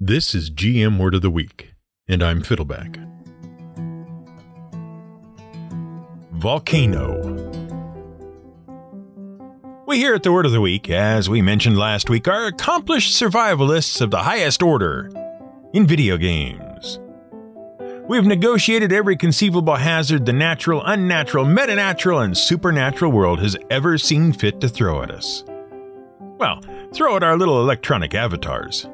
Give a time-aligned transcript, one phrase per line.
[0.00, 1.74] This is GM Word of the Week,
[2.06, 3.04] and I'm Fiddleback.
[6.34, 7.18] Volcano.
[9.88, 13.20] We here at the Word of the Week, as we mentioned last week, are accomplished
[13.20, 15.10] survivalists of the highest order
[15.74, 17.00] in video games.
[18.08, 24.32] We've negotiated every conceivable hazard the natural, unnatural, metanatural, and supernatural world has ever seen
[24.32, 25.42] fit to throw at us.
[26.20, 26.60] Well,
[26.94, 28.86] throw at our little electronic avatars.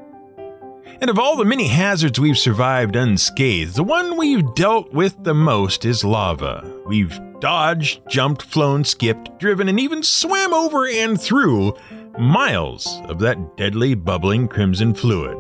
[1.05, 5.35] And of all the many hazards we've survived unscathed, the one we've dealt with the
[5.35, 6.81] most is lava.
[6.87, 11.75] We've dodged, jumped, flown, skipped, driven, and even swam over and through
[12.19, 15.37] miles of that deadly, bubbling crimson fluid.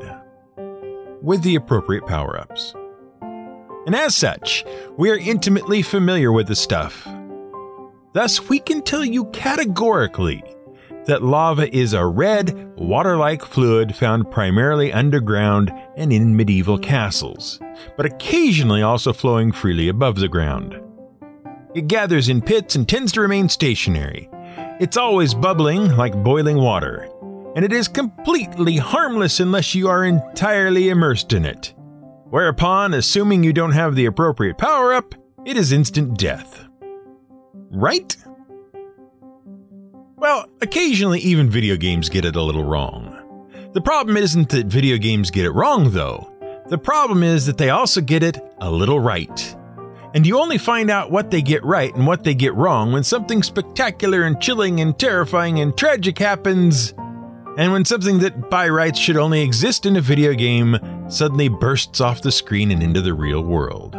[1.22, 2.74] With the appropriate power ups.
[3.86, 4.66] And as such,
[4.98, 7.08] we are intimately familiar with the stuff.
[8.12, 10.44] Thus, we can tell you categorically
[11.06, 17.60] that lava is a red, water like fluid found primarily underground and in medieval castles,
[17.96, 20.80] but occasionally also flowing freely above the ground.
[21.74, 24.28] It gathers in pits and tends to remain stationary.
[24.80, 27.08] It's always bubbling like boiling water,
[27.56, 31.74] and it is completely harmless unless you are entirely immersed in it.
[32.30, 36.64] Whereupon, assuming you don't have the appropriate power up, it is instant death.
[37.70, 38.16] Right?
[40.24, 43.46] Well, occasionally even video games get it a little wrong.
[43.74, 46.32] The problem isn't that video games get it wrong, though.
[46.70, 49.54] The problem is that they also get it a little right.
[50.14, 53.04] And you only find out what they get right and what they get wrong when
[53.04, 56.94] something spectacular and chilling and terrifying and tragic happens,
[57.58, 62.00] and when something that by rights should only exist in a video game suddenly bursts
[62.00, 63.94] off the screen and into the real world.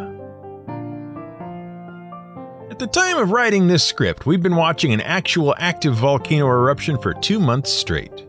[2.76, 6.98] At the time of writing this script, we've been watching an actual active volcano eruption
[6.98, 8.26] for two months straight.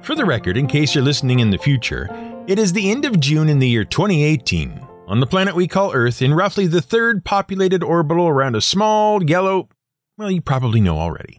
[0.00, 2.08] For the record, in case you're listening in the future,
[2.46, 5.92] it is the end of June in the year 2018, on the planet we call
[5.92, 9.68] Earth, in roughly the third populated orbital around a small, yellow,
[10.16, 11.36] well, you probably know already.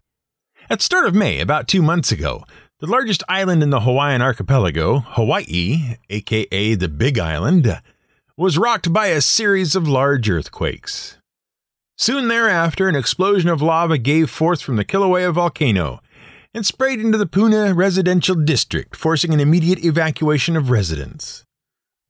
[0.70, 2.44] At start of May, about two months ago,
[2.80, 7.82] the largest island in the Hawaiian archipelago, Hawaii, aka the Big Island,
[8.38, 11.17] was rocked by a series of large earthquakes.
[11.98, 16.00] Soon thereafter, an explosion of lava gave forth from the Kilauea volcano
[16.54, 21.44] and sprayed into the Puna residential district, forcing an immediate evacuation of residents.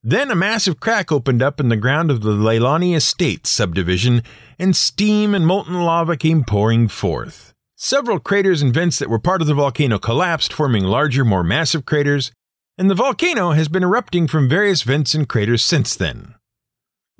[0.02, 4.22] Then a massive crack opened up in the ground of the Leilani Estates subdivision,
[4.58, 7.52] and steam and molten lava came pouring forth.
[7.74, 11.84] Several craters and vents that were part of the volcano collapsed, forming larger, more massive
[11.84, 12.30] craters,
[12.76, 16.34] and the volcano has been erupting from various vents and craters since then.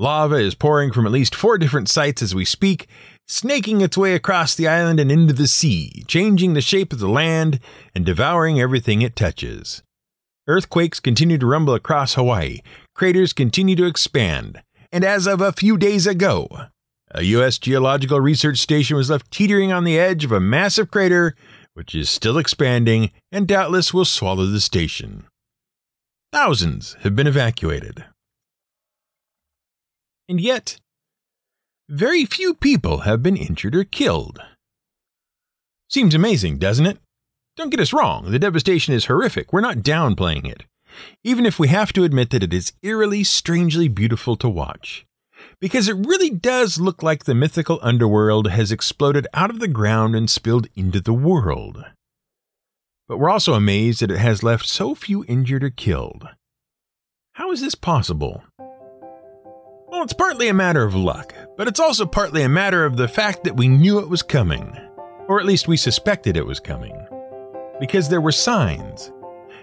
[0.00, 2.86] Lava is pouring from at least four different sites as we speak,
[3.26, 7.08] snaking its way across the island and into the sea, changing the shape of the
[7.08, 7.58] land
[7.96, 9.82] and devouring everything it touches.
[10.46, 12.60] Earthquakes continue to rumble across Hawaii,
[12.94, 16.48] craters continue to expand, and as of a few days ago,
[17.10, 17.58] a U.S.
[17.58, 21.34] geological research station was left teetering on the edge of a massive crater,
[21.74, 25.24] which is still expanding and doubtless will swallow the station.
[26.32, 28.04] Thousands have been evacuated.
[30.28, 30.76] And yet,
[31.88, 34.40] very few people have been injured or killed.
[35.88, 36.98] Seems amazing, doesn't it?
[37.56, 39.52] Don't get us wrong, the devastation is horrific.
[39.52, 40.64] We're not downplaying it.
[41.24, 45.06] Even if we have to admit that it is eerily, strangely beautiful to watch.
[45.60, 50.14] Because it really does look like the mythical underworld has exploded out of the ground
[50.14, 51.84] and spilled into the world.
[53.08, 56.28] But we're also amazed that it has left so few injured or killed.
[57.32, 58.44] How is this possible?
[59.90, 63.08] Well, it's partly a matter of luck, but it's also partly a matter of the
[63.08, 64.76] fact that we knew it was coming.
[65.28, 67.06] Or at least we suspected it was coming.
[67.80, 69.10] Because there were signs.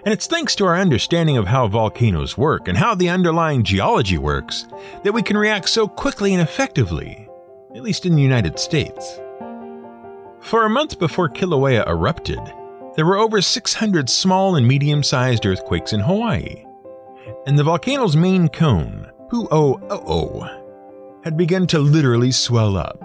[0.03, 4.18] And it's thanks to our understanding of how volcanoes work and how the underlying geology
[4.18, 4.66] works
[5.03, 7.30] that we can react so quickly and effectively,
[7.75, 9.19] at least in the United States.
[10.41, 12.41] For a month before Kilauea erupted,
[12.96, 16.66] there were over 600 small and medium sized earthquakes in Hawaii.
[17.46, 20.61] And the volcano's main cone, Pu'o
[21.23, 22.99] had begun to literally swell up.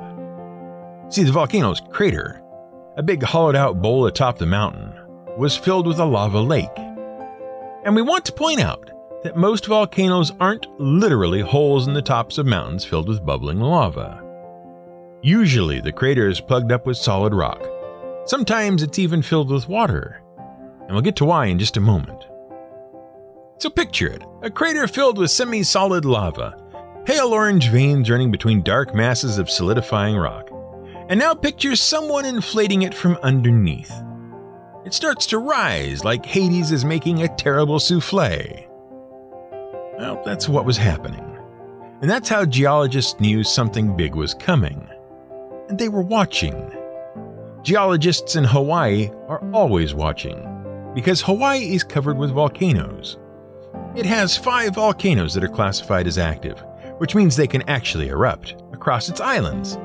[1.09, 2.43] See, the volcano's crater,
[2.97, 4.93] a big hollowed out bowl atop the mountain,
[5.39, 6.69] was filled with a lava lake.
[7.85, 8.91] And we want to point out
[9.23, 14.23] that most volcanoes aren't literally holes in the tops of mountains filled with bubbling lava.
[15.23, 17.67] Usually, the crater is plugged up with solid rock.
[18.27, 20.23] Sometimes it's even filled with water.
[20.83, 22.20] And we'll get to why in just a moment.
[23.61, 26.57] So picture it a crater filled with semi solid lava,
[27.05, 30.49] pale orange veins running between dark masses of solidifying rock.
[31.11, 33.93] And now picture someone inflating it from underneath.
[34.87, 38.67] It starts to rise like Hades is making a terrible souffle.
[39.99, 41.27] Well, that's what was happening.
[42.01, 44.89] And that's how geologists knew something big was coming.
[45.69, 46.73] And they were watching.
[47.61, 50.47] Geologists in Hawaii are always watching,
[50.95, 53.19] because Hawaii is covered with volcanoes.
[53.97, 56.63] It has five volcanoes that are classified as active,
[56.99, 59.79] which means they can actually erupt across its islands.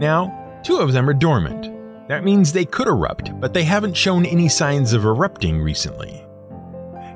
[0.00, 2.08] Now, two of them are dormant.
[2.08, 6.24] That means they could erupt, but they haven't shown any signs of erupting recently.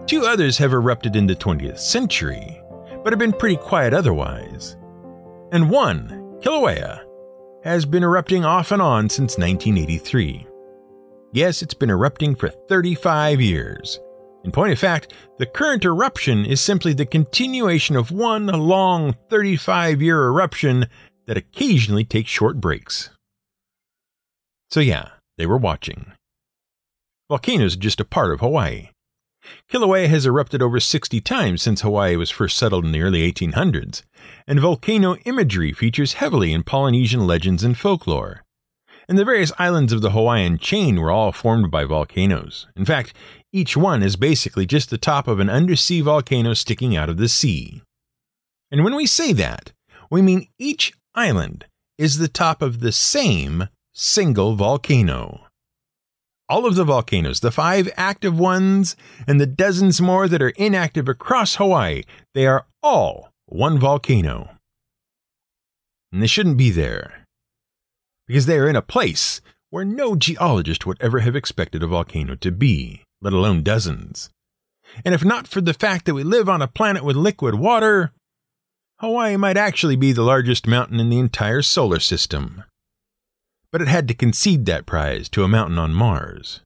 [0.07, 2.61] Two others have erupted in the 20th century,
[3.03, 4.77] but have been pretty quiet otherwise.
[5.51, 7.03] And one, Kilauea,
[7.65, 10.47] has been erupting off and on since 1983.
[11.33, 13.99] Yes, it's been erupting for 35 years.
[14.44, 20.03] In point of fact, the current eruption is simply the continuation of one long 35
[20.03, 20.87] year eruption
[21.27, 23.11] that occasionally takes short breaks.
[24.71, 26.12] So, yeah, they were watching.
[27.29, 28.89] Volcanoes are just a part of Hawaii.
[29.71, 34.03] Kilauea has erupted over 60 times since Hawaii was first settled in the early 1800s,
[34.47, 38.43] and volcano imagery features heavily in Polynesian legends and folklore.
[39.08, 42.66] And the various islands of the Hawaiian chain were all formed by volcanoes.
[42.76, 43.14] In fact,
[43.52, 47.28] each one is basically just the top of an undersea volcano sticking out of the
[47.28, 47.82] sea.
[48.70, 49.72] And when we say that,
[50.10, 51.66] we mean each island
[51.99, 55.46] is the top of the same single volcano.
[56.49, 58.96] All of the volcanoes, the five active ones,
[59.26, 62.02] and the dozens more that are inactive across Hawaii,
[62.34, 64.50] they are all one volcano.
[66.10, 67.22] And they shouldn't be there.
[68.32, 72.34] Because they are in a place where no geologist would ever have expected a volcano
[72.37, 74.31] to be, let alone dozens.
[75.05, 78.12] And if not for the fact that we live on a planet with liquid water,
[79.00, 82.64] Hawaii might actually be the largest mountain in the entire solar system.
[83.70, 86.61] But it had to concede that prize to a mountain on Mars,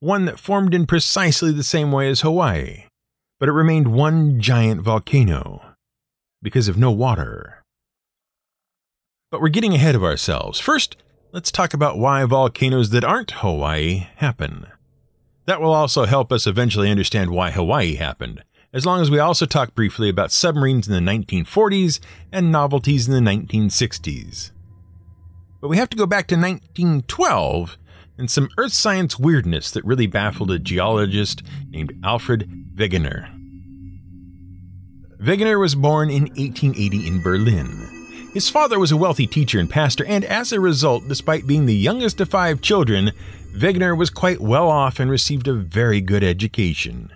[0.00, 2.86] one that formed in precisely the same way as Hawaii,
[3.38, 5.62] but it remained one giant volcano
[6.42, 7.62] because of no water.
[9.30, 10.60] But we're getting ahead of ourselves.
[10.60, 10.96] First,
[11.32, 14.66] let's talk about why volcanoes that aren't Hawaii happen.
[15.46, 19.44] That will also help us eventually understand why Hawaii happened, as long as we also
[19.44, 21.98] talk briefly about submarines in the 1940s
[22.30, 24.52] and novelties in the 1960s.
[25.60, 27.78] But we have to go back to 1912
[28.18, 33.28] and some earth science weirdness that really baffled a geologist named Alfred Wegener.
[35.20, 37.95] Wegener was born in 1880 in Berlin.
[38.36, 41.74] His father was a wealthy teacher and pastor, and as a result, despite being the
[41.74, 43.12] youngest of five children,
[43.56, 47.10] Wegener was quite well off and received a very good education.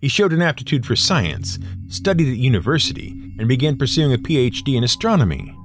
[0.00, 4.82] He showed an aptitude for science, studied at university, and began pursuing a PhD in
[4.82, 5.56] astronomy.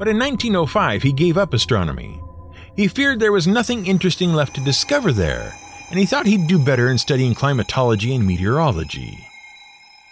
[0.00, 2.20] But in 1905, he gave up astronomy.
[2.74, 5.54] He feared there was nothing interesting left to discover there,
[5.90, 9.26] and he thought he'd do better in studying climatology and meteorology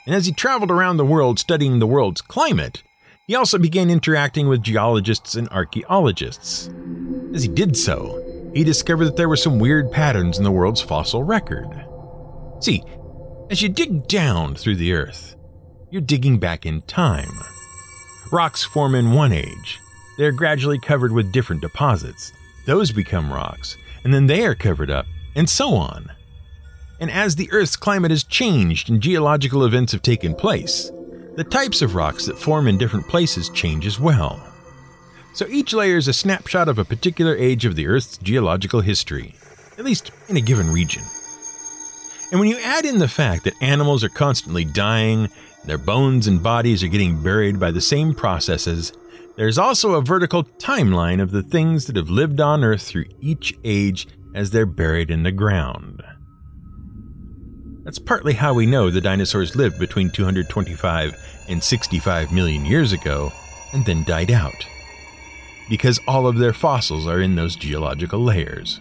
[0.06, 2.82] and as he traveled around the world studying the world's climate,
[3.26, 6.70] he also began interacting with geologists and archaeologists.
[7.34, 10.80] As he did so, he discovered that there were some weird patterns in the world's
[10.80, 11.68] fossil record.
[12.60, 12.84] See,
[13.50, 15.36] as you dig down through the earth,
[15.90, 17.40] you're digging back in time.
[18.30, 19.80] Rocks form in one age.
[20.18, 22.32] They're gradually covered with different deposits.
[22.66, 26.10] Those become rocks, and then they are covered up, and so on
[27.00, 30.90] and as the Earth's climate has changed and geological events have taken place,
[31.36, 34.40] the types of rocks that form in different places change as well.
[35.32, 39.34] So each layer is a snapshot of a particular age of the Earth's geological history,
[39.76, 41.02] at least in a given region.
[42.30, 45.28] And when you add in the fact that animals are constantly dying,
[45.64, 48.92] their bones and bodies are getting buried by the same processes,
[49.36, 53.54] there's also a vertical timeline of the things that have lived on Earth through each
[53.64, 56.04] age as they're buried in the ground.
[57.84, 63.30] That's partly how we know the dinosaurs lived between 225 and 65 million years ago
[63.72, 64.66] and then died out.
[65.68, 68.80] Because all of their fossils are in those geological layers.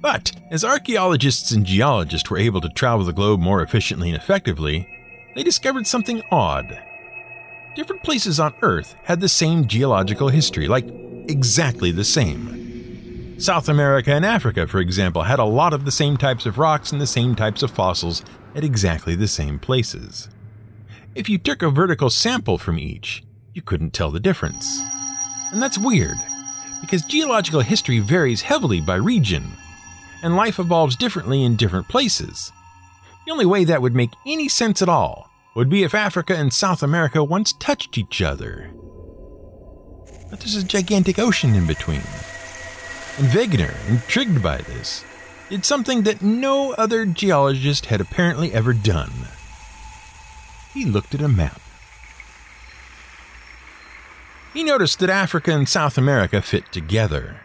[0.00, 4.88] But as archaeologists and geologists were able to travel the globe more efficiently and effectively,
[5.34, 6.80] they discovered something odd.
[7.76, 10.86] Different places on Earth had the same geological history, like
[11.28, 12.65] exactly the same.
[13.38, 16.90] South America and Africa, for example, had a lot of the same types of rocks
[16.90, 18.24] and the same types of fossils
[18.54, 20.28] at exactly the same places.
[21.14, 24.80] If you took a vertical sample from each, you couldn't tell the difference.
[25.52, 26.16] And that's weird,
[26.80, 29.44] because geological history varies heavily by region,
[30.22, 32.52] and life evolves differently in different places.
[33.26, 36.52] The only way that would make any sense at all would be if Africa and
[36.52, 38.70] South America once touched each other.
[40.30, 42.02] But there's a gigantic ocean in between.
[43.18, 45.04] And Wegener, intrigued by this,
[45.48, 49.10] did something that no other geologist had apparently ever done.
[50.74, 51.60] he looked at a map.
[54.52, 57.40] He noticed that Africa and South America fit together.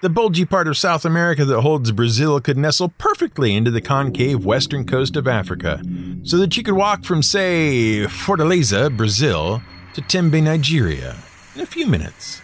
[0.00, 4.44] The bulgy part of South America that holds Brazil could nestle perfectly into the concave
[4.44, 5.82] western coast of Africa,
[6.22, 9.60] so that you could walk from, say, Fortaleza, Brazil,
[9.94, 11.16] to Tembe, Nigeria,
[11.56, 12.40] in a few minutes.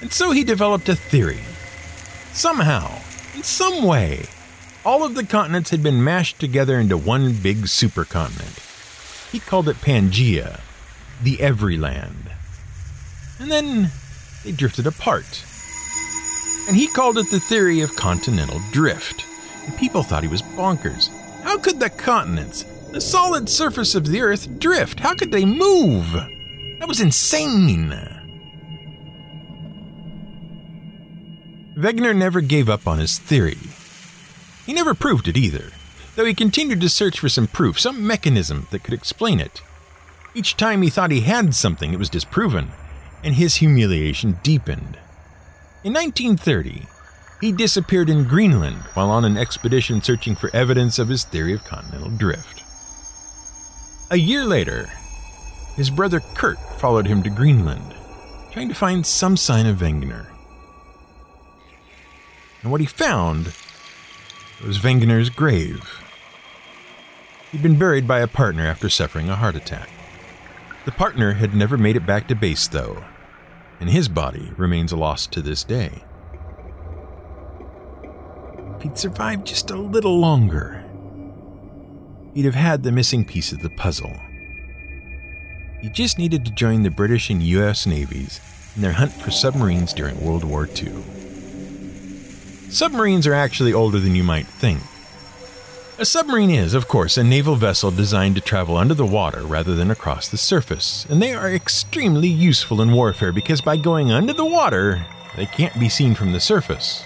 [0.00, 1.40] And so he developed a theory.
[2.32, 3.00] Somehow,
[3.34, 4.26] in some way,
[4.84, 8.64] all of the continents had been mashed together into one big supercontinent.
[9.30, 10.60] He called it Pangea,
[11.22, 12.30] the Everyland.
[13.40, 13.90] And then
[14.44, 15.44] they drifted apart.
[16.68, 19.24] And he called it the theory of continental drift.
[19.66, 21.10] And people thought he was bonkers.
[21.42, 25.00] How could the continents, the solid surface of the Earth, drift?
[25.00, 26.12] How could they move?
[26.78, 28.17] That was insane.
[31.78, 33.58] Wegener never gave up on his theory.
[34.66, 35.70] He never proved it either,
[36.16, 39.62] though he continued to search for some proof, some mechanism that could explain it.
[40.34, 42.72] Each time he thought he had something, it was disproven,
[43.22, 44.98] and his humiliation deepened.
[45.84, 46.86] In 1930,
[47.40, 51.62] he disappeared in Greenland while on an expedition searching for evidence of his theory of
[51.62, 52.64] continental drift.
[54.10, 54.90] A year later,
[55.76, 57.94] his brother Kurt followed him to Greenland,
[58.50, 60.26] trying to find some sign of Wegener.
[62.68, 63.54] And what he found
[64.62, 66.02] was Wegener's grave.
[67.50, 69.88] He'd been buried by a partner after suffering a heart attack.
[70.84, 73.02] The partner had never made it back to base, though,
[73.80, 76.04] and his body remains lost to this day.
[78.76, 80.84] If he'd survived just a little longer,
[82.34, 84.14] he'd have had the missing piece of the puzzle.
[85.80, 88.42] He just needed to join the British and US navies
[88.76, 91.02] in their hunt for submarines during World War II.
[92.70, 94.80] Submarines are actually older than you might think.
[95.98, 99.74] A submarine is, of course, a naval vessel designed to travel under the water rather
[99.74, 104.32] than across the surface, and they are extremely useful in warfare because by going under
[104.32, 107.04] the water, they can't be seen from the surface.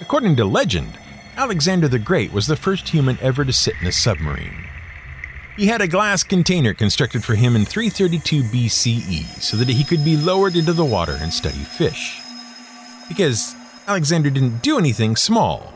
[0.00, 0.96] According to legend,
[1.36, 4.64] Alexander the Great was the first human ever to sit in a submarine.
[5.56, 10.04] He had a glass container constructed for him in 332 BCE so that he could
[10.04, 12.20] be lowered into the water and study fish.
[13.08, 13.55] Because
[13.88, 15.72] Alexander didn't do anything small.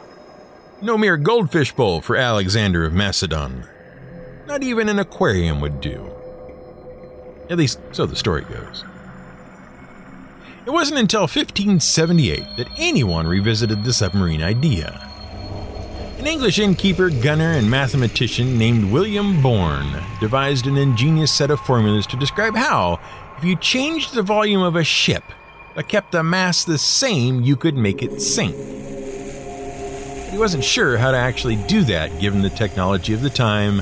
[0.83, 3.65] No mere goldfish bowl for Alexander of Macedon.
[4.49, 6.11] Not even an aquarium would do.
[7.49, 8.85] At least, so the story goes.
[10.67, 15.07] It wasn't until 1578 that anyone revisited the submarine idea.
[16.19, 22.09] An English innkeeper, gunner, and mathematician named William Bourne devised an ingenious set of formulas
[22.09, 22.99] to describe how,
[23.39, 25.23] if you changed the volume of a ship
[25.81, 28.55] but kept the mass the same, you could make it sink.
[30.31, 33.81] He wasn't sure how to actually do that given the technology of the time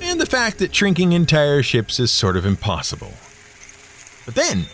[0.00, 3.12] and the fact that shrinking entire ships is sort of impossible.
[4.24, 4.66] But then,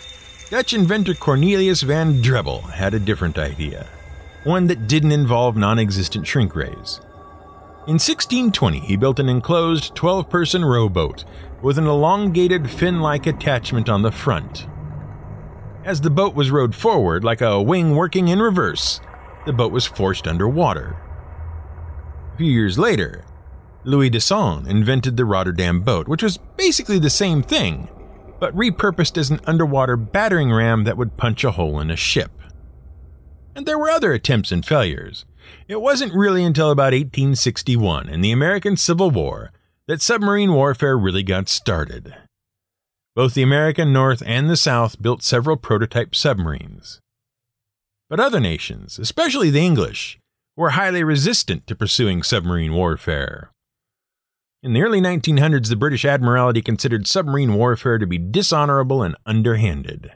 [0.49, 3.87] Dutch inventor Cornelius van Drebbel had a different idea
[4.43, 6.99] one that didn't involve non existent shrink rays.
[7.85, 11.25] In 1620, he built an enclosed 12 person rowboat
[11.61, 14.65] with an elongated fin like attachment on the front.
[15.85, 19.01] As the boat was rowed forward like a wing working in reverse,
[19.45, 20.97] the boat was forced underwater.
[22.33, 23.25] A few years later,
[23.83, 27.89] Louis Dasson invented the Rotterdam boat, which was basically the same thing,
[28.39, 32.31] but repurposed as an underwater battering ram that would punch a hole in a ship
[33.59, 35.25] and there were other attempts and failures.
[35.67, 39.51] It wasn't really until about 1861 in the American Civil War
[39.85, 42.15] that submarine warfare really got started.
[43.19, 47.01] Both the American North and the South built several prototype submarines.
[48.09, 50.17] But other nations, especially the English,
[50.55, 53.51] were highly resistant to pursuing submarine warfare.
[54.63, 60.13] In the early 1900s, the British Admiralty considered submarine warfare to be dishonorable and underhanded.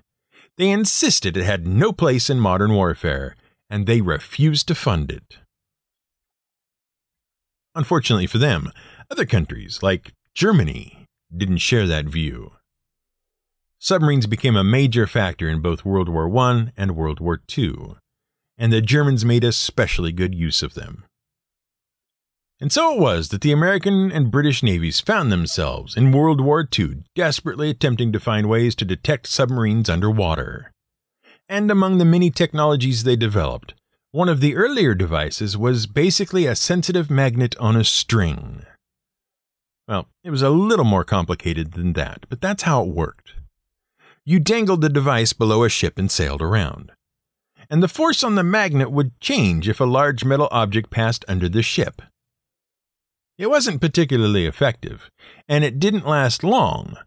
[0.58, 3.36] They insisted it had no place in modern warfare,
[3.70, 5.40] and they refused to fund it.
[7.76, 8.72] Unfortunately for them,
[9.12, 11.06] other countries, like Germany,
[11.36, 12.54] didn't share that view.
[13.84, 17.96] Submarines became a major factor in both World War I and World War II,
[18.58, 21.04] and the Germans made especially good use of them.
[22.62, 26.66] And so it was that the American and British navies found themselves in World War
[26.66, 30.72] II desperately attempting to find ways to detect submarines underwater.
[31.50, 33.74] And among the many technologies they developed,
[34.12, 38.66] one of the earlier devices was basically a sensitive magnet on a string.
[39.90, 43.34] Well, it was a little more complicated than that, but that's how it worked.
[44.26, 46.92] You dangled the device below a ship and sailed around.
[47.70, 51.50] And the force on the magnet would change if a large metal object passed under
[51.50, 52.02] the ship.
[53.38, 55.10] It wasn't particularly effective,
[55.50, 56.98] and it didn't last long,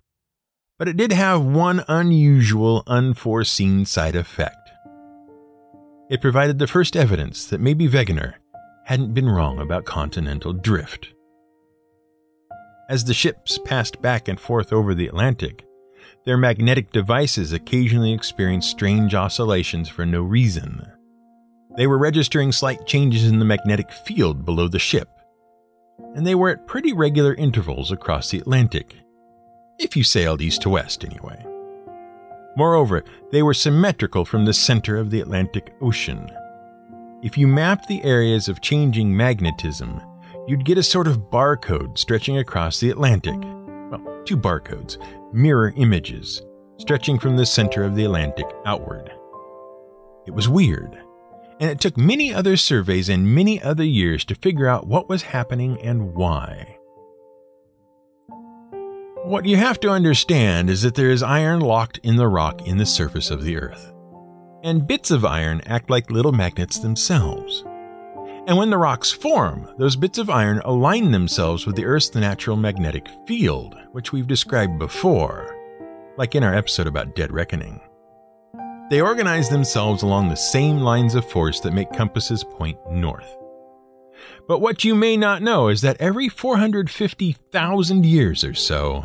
[0.79, 4.71] but it did have one unusual, unforeseen side effect.
[6.11, 8.35] It provided the first evidence that maybe Wegener
[8.85, 11.09] hadn't been wrong about continental drift.
[12.89, 15.66] As the ships passed back and forth over the Atlantic,
[16.27, 20.85] their magnetic devices occasionally experienced strange oscillations for no reason.
[21.77, 25.09] They were registering slight changes in the magnetic field below the ship,
[26.15, 28.97] and they were at pretty regular intervals across the Atlantic,
[29.79, 31.45] if you sailed east to west anyway.
[32.57, 36.29] Moreover, they were symmetrical from the center of the Atlantic Ocean.
[37.23, 40.01] If you mapped the areas of changing magnetism,
[40.49, 43.39] you'd get a sort of barcode stretching across the Atlantic.
[43.91, 44.97] Well, two barcodes,
[45.37, 46.43] mirror images,
[46.79, 49.13] stretching from the center of the Atlantic outward.
[50.27, 50.99] It was weird,
[51.61, 55.23] and it took many other surveys and many other years to figure out what was
[55.23, 56.79] happening and why.
[59.27, 62.79] What you have to understand is that there is iron locked in the rock in
[62.79, 63.93] the surface of the Earth.
[64.63, 67.65] And bits of iron act like little magnets themselves.
[68.47, 72.57] And when the rocks form, those bits of iron align themselves with the Earth's natural
[72.57, 75.53] magnetic field, which we've described before,
[76.17, 77.81] like in our episode about Dead Reckoning.
[78.89, 83.37] They organize themselves along the same lines of force that make compasses point north.
[84.47, 89.05] But what you may not know is that every 450,000 years or so,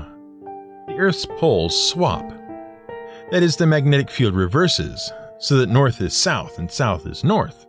[0.87, 2.29] the Earth's poles swap.
[3.31, 7.65] That is, the magnetic field reverses, so that north is south and south is north.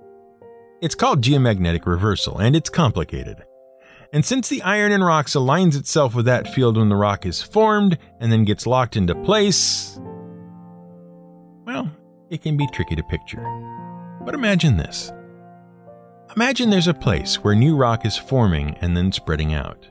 [0.83, 3.45] It's called geomagnetic reversal, and it's complicated.
[4.13, 7.41] And since the iron in rocks aligns itself with that field when the rock is
[7.41, 10.01] formed and then gets locked into place,
[11.65, 11.89] well,
[12.31, 13.45] it can be tricky to picture.
[14.25, 15.13] But imagine this.
[16.35, 19.87] Imagine there's a place where new rock is forming and then spreading out.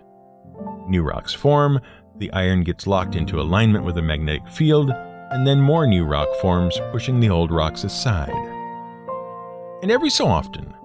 [0.89, 1.79] New rocks form,
[2.17, 6.27] the iron gets locked into alignment with a magnetic field, and then more new rock
[6.41, 8.35] forms, pushing the old rocks aside.
[9.81, 10.75] And every so often,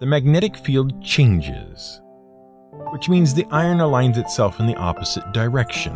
[0.00, 2.00] the magnetic field changes,
[2.92, 5.92] which means the iron aligns itself in the opposite direction.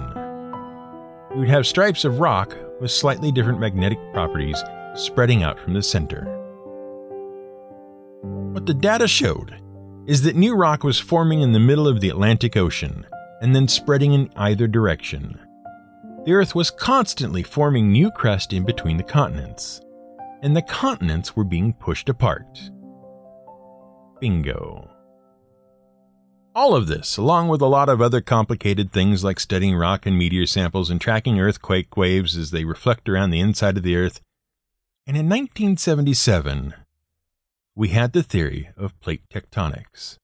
[1.31, 4.63] You would have stripes of rock with slightly different magnetic properties
[4.95, 6.25] spreading out from the center.
[8.53, 9.55] What the data showed
[10.07, 13.07] is that new rock was forming in the middle of the Atlantic Ocean
[13.41, 15.39] and then spreading in either direction.
[16.25, 19.81] The Earth was constantly forming new crust in between the continents,
[20.43, 22.71] and the continents were being pushed apart.
[24.23, 24.89] Bingo.
[26.55, 30.17] All of this, along with a lot of other complicated things like studying rock and
[30.17, 34.21] meteor samples and tracking earthquake waves as they reflect around the inside of the Earth.
[35.09, 36.73] And in 1977,
[37.75, 40.19] we had the theory of plate tectonics.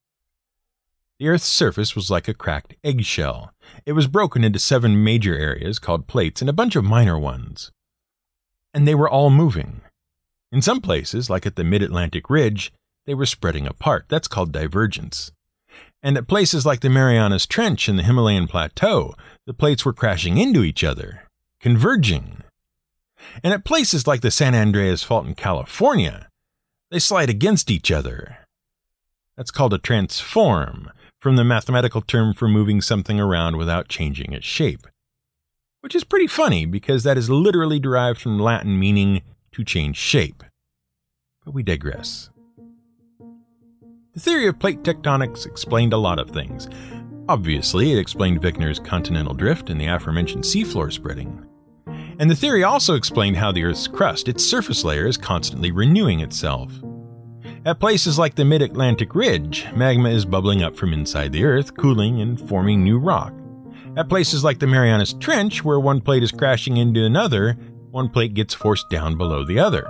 [1.18, 3.52] The Earth's surface was like a cracked eggshell.
[3.84, 7.72] It was broken into seven major areas called plates and a bunch of minor ones.
[8.72, 9.80] And they were all moving.
[10.52, 12.72] In some places, like at the Mid Atlantic Ridge,
[13.08, 14.04] they were spreading apart.
[14.08, 15.32] That's called divergence.
[16.02, 19.14] And at places like the Marianas Trench and the Himalayan Plateau,
[19.46, 21.22] the plates were crashing into each other,
[21.58, 22.42] converging.
[23.42, 26.28] And at places like the San Andreas Fault in California,
[26.90, 28.40] they slide against each other.
[29.38, 34.46] That's called a transform, from the mathematical term for moving something around without changing its
[34.46, 34.86] shape.
[35.80, 40.44] Which is pretty funny because that is literally derived from Latin meaning to change shape.
[41.42, 42.28] But we digress.
[44.18, 46.68] The theory of plate tectonics explained a lot of things.
[47.28, 51.46] Obviously, it explained Wegener's continental drift and the aforementioned seafloor spreading.
[52.18, 56.18] And the theory also explained how the Earth's crust, its surface layer, is constantly renewing
[56.18, 56.72] itself.
[57.64, 61.76] At places like the Mid Atlantic Ridge, magma is bubbling up from inside the Earth,
[61.76, 63.33] cooling and forming new rock.
[63.96, 67.57] At places like the Marianas Trench, where one plate is crashing into another,
[67.92, 69.88] one plate gets forced down below the other.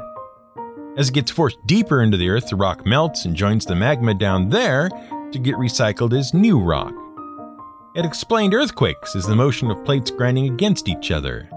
[0.99, 4.15] As it gets forced deeper into the earth, the rock melts and joins the magma
[4.15, 4.91] down there
[5.31, 6.93] to get recycled as new rock.
[7.95, 11.49] It explained earthquakes as the motion of plates grinding against each other.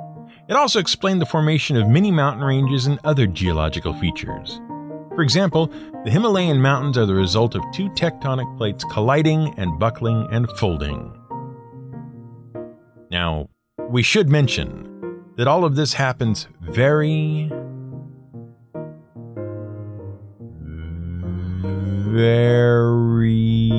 [0.48, 4.62] It also explained the formation of many mountain ranges and other geological features.
[5.16, 5.72] For example,
[6.04, 11.18] the Himalayan mountains are the result of two tectonic plates colliding and buckling and folding.
[13.10, 13.50] Now,
[13.90, 14.88] we should mention
[15.38, 17.52] that all of this happens very,
[22.12, 23.72] very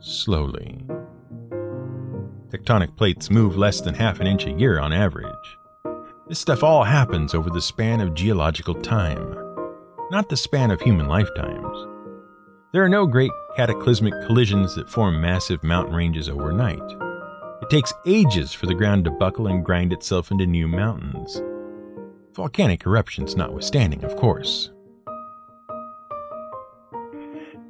[0.00, 0.84] slowly.
[2.48, 5.28] Tectonic plates move less than half an inch a year on average.
[6.28, 9.36] This stuff all happens over the span of geological time,
[10.10, 11.86] not the span of human lifetimes.
[12.72, 16.82] There are no great cataclysmic collisions that form massive mountain ranges overnight.
[17.62, 21.40] It takes ages for the ground to buckle and grind itself into new mountains.
[22.34, 24.70] Volcanic eruptions notwithstanding, of course.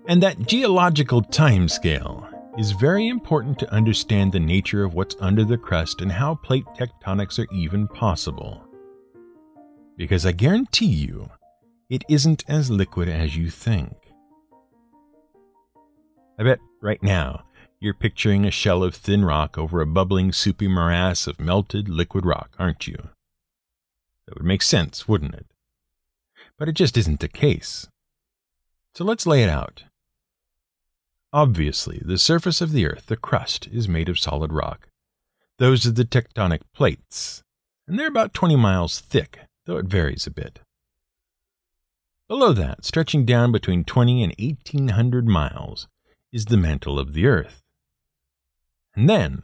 [0.07, 5.59] And that geological timescale is very important to understand the nature of what's under the
[5.59, 8.65] crust and how plate tectonics are even possible.
[9.97, 11.31] Because I guarantee you,
[11.91, 13.93] it isn't as liquid as you think.
[16.39, 17.45] I bet right now
[17.81, 22.25] you're picturing a shell of thin rock over a bubbling, soupy morass of melted liquid
[22.25, 23.11] rock, aren't you?
[24.27, 25.47] That would make sense, wouldn't it?
[26.59, 27.89] But it just isn't the case.
[28.95, 29.85] So let's lay it out.
[31.33, 34.89] Obviously, the surface of the Earth, the crust, is made of solid rock.
[35.59, 37.43] Those are the tectonic plates,
[37.89, 40.61] and they're about 20 miles thick, though it varies a bit.
[42.29, 45.89] Below that, stretching down between 20 and 1800 miles,
[46.33, 47.63] is the mantle of the Earth.
[48.95, 49.43] And then,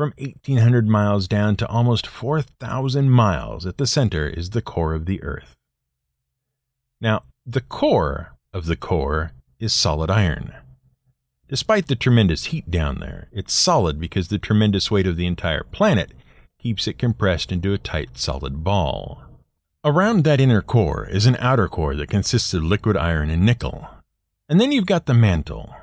[0.00, 5.04] from 1800 miles down to almost 4,000 miles at the center is the core of
[5.04, 5.58] the Earth.
[7.02, 10.54] Now, the core of the core is solid iron.
[11.48, 15.64] Despite the tremendous heat down there, it's solid because the tremendous weight of the entire
[15.64, 16.12] planet
[16.58, 19.22] keeps it compressed into a tight solid ball.
[19.84, 23.86] Around that inner core is an outer core that consists of liquid iron and nickel.
[24.48, 25.74] And then you've got the mantle.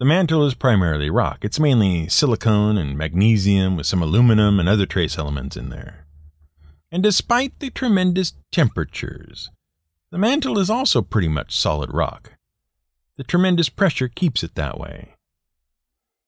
[0.00, 1.44] The mantle is primarily rock.
[1.44, 6.06] It's mainly silicon and magnesium with some aluminum and other trace elements in there.
[6.90, 9.50] And despite the tremendous temperatures,
[10.10, 12.32] the mantle is also pretty much solid rock.
[13.16, 15.14] The tremendous pressure keeps it that way.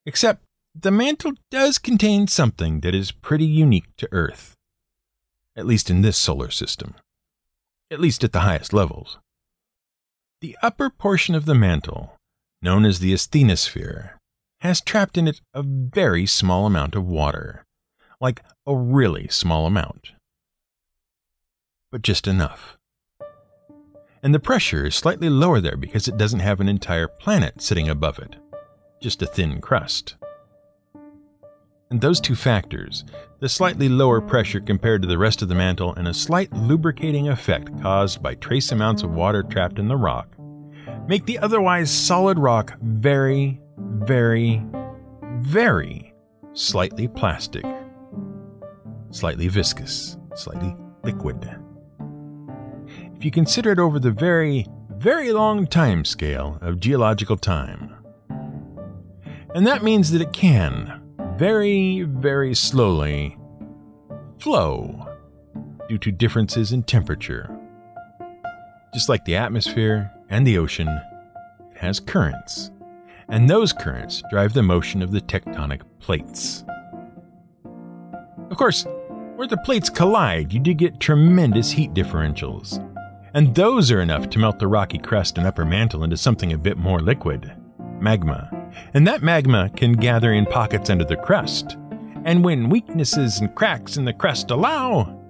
[0.05, 4.55] Except the mantle does contain something that is pretty unique to Earth,
[5.57, 6.95] at least in this solar system,
[7.91, 9.19] at least at the highest levels.
[10.41, 12.16] The upper portion of the mantle,
[12.67, 14.11] known as the asthenosphere,
[14.61, 17.65] has trapped in it a very small amount of water,
[18.21, 20.11] like a really small amount.
[21.91, 22.77] But just enough
[24.27, 27.89] and the pressure is slightly lower there because it doesn't have an entire planet sitting
[27.89, 28.35] above it,
[29.01, 30.17] just a thin crust.
[31.91, 33.05] And those two factors,
[33.39, 37.29] the slightly lower pressure compared to the rest of the mantle and a slight lubricating
[37.29, 40.27] effect caused by trace amounts of water trapped in the rock,
[41.09, 44.63] make the otherwise solid rock very, very,
[45.41, 46.15] very
[46.53, 47.65] slightly plastic,
[49.11, 51.57] slightly viscous, slightly liquid
[53.17, 57.95] if you consider it over the very, very long time scale of geological time.
[59.55, 61.03] And that means that it can,
[61.39, 63.39] very, very slowly,
[64.39, 65.09] flow
[65.89, 67.51] due to differences in temperature.
[68.93, 72.71] Just like the atmosphere and the ocean, it has currents,
[73.29, 76.65] and those currents drive the motion of the tectonic plates.
[78.51, 78.87] Of course,
[79.37, 82.83] where the plates collide, you do get tremendous heat differentials,
[83.35, 86.59] and those are enough to melt the rocky crust and upper mantle into something a
[86.59, 87.53] bit more liquid
[88.01, 88.51] magma.
[88.95, 91.77] And that magma can gather in pockets under the crust.
[92.25, 95.21] And when weaknesses and cracks in the crust allow,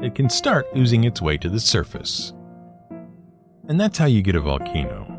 [0.00, 2.32] it can start oozing its way to the surface.
[3.68, 5.14] And that's how you get a volcano.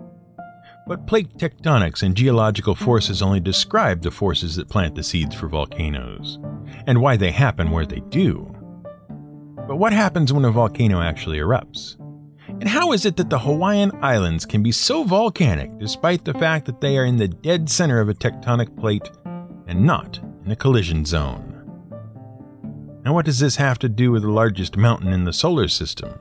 [0.88, 5.48] But plate tectonics and geological forces only describe the forces that plant the seeds for
[5.48, 6.40] volcanoes,
[6.88, 8.52] and why they happen where they do.
[9.68, 11.96] But what happens when a volcano actually erupts?
[12.48, 16.66] And how is it that the Hawaiian Islands can be so volcanic despite the fact
[16.66, 19.12] that they are in the dead center of a tectonic plate
[19.68, 21.56] and not in a collision zone?
[23.06, 26.20] And what does this have to do with the largest mountain in the solar system?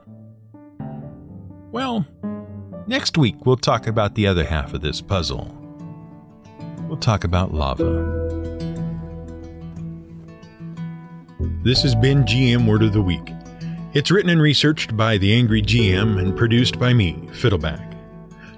[1.73, 2.07] Well,
[2.89, 5.55] next week we'll talk about the other half of this puzzle.
[6.89, 8.17] We'll talk about lava.
[11.63, 13.33] This has been GM Word of the Week.
[13.95, 17.85] It's written and researched by the Angry GM and produced by me, Fiddleback.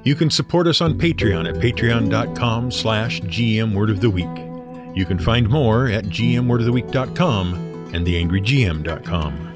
[0.04, 4.96] You can support us on Patreon at patreon.com slash gmwordoftheweek.
[4.96, 7.54] You can find more at gmwordoftheweek.com
[7.94, 9.49] and theangrygm.com.